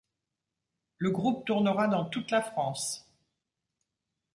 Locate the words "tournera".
1.45-1.87